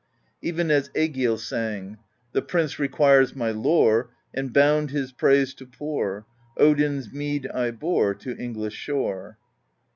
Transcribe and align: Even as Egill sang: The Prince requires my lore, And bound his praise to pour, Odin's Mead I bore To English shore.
Even 0.41 0.71
as 0.71 0.89
Egill 0.95 1.37
sang: 1.37 1.99
The 2.31 2.41
Prince 2.41 2.79
requires 2.79 3.35
my 3.35 3.51
lore, 3.51 4.09
And 4.33 4.51
bound 4.51 4.89
his 4.89 5.11
praise 5.11 5.53
to 5.53 5.67
pour, 5.67 6.25
Odin's 6.57 7.11
Mead 7.13 7.45
I 7.49 7.69
bore 7.69 8.15
To 8.15 8.35
English 8.35 8.73
shore. 8.73 9.37